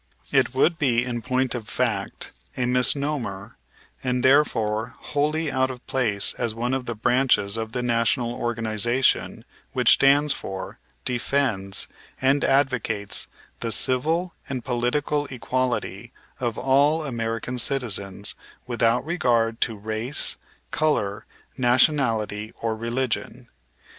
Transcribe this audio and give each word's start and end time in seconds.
It 0.31 0.55
would 0.55 0.79
be 0.79 1.05
in 1.05 1.21
point 1.21 1.53
of 1.53 1.69
fact 1.69 2.31
a 2.57 2.65
misnomer 2.65 3.55
and, 4.03 4.23
therefore, 4.25 4.95
wholly 4.97 5.51
out 5.51 5.69
of 5.69 5.85
place 5.85 6.33
as 6.39 6.55
one 6.55 6.73
of 6.73 6.85
the 6.85 6.95
branches 6.95 7.55
of 7.55 7.73
the 7.73 7.83
national 7.83 8.33
organization 8.33 9.45
which 9.73 9.91
stands 9.91 10.33
for, 10.33 10.79
defends, 11.05 11.87
and 12.19 12.43
advocates 12.43 13.27
the 13.59 13.71
civil 13.71 14.33
and 14.49 14.65
political 14.65 15.27
equality 15.27 16.13
of 16.39 16.57
all 16.57 17.03
American 17.03 17.59
citizens, 17.59 18.33
without 18.65 19.05
regard 19.05 19.61
to 19.61 19.75
race, 19.77 20.35
color, 20.71 21.27
nationality, 21.57 22.51
or 22.59 22.75
religion. 22.75 23.49